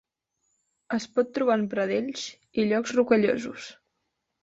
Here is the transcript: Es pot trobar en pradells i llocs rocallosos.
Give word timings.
Es 0.97 1.05
pot 1.19 1.29
trobar 1.35 1.59
en 1.63 1.69
pradells 1.75 2.25
i 2.65 2.69
llocs 2.73 2.99
rocallosos. 3.01 3.73